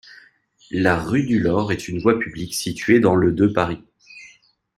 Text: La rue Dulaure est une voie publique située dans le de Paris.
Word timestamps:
La 0.71 0.97
rue 0.99 1.27
Dulaure 1.27 1.71
est 1.71 1.87
une 1.87 1.99
voie 2.01 2.17
publique 2.17 2.55
située 2.55 2.99
dans 2.99 3.13
le 3.13 3.31
de 3.31 3.45
Paris. 3.45 3.83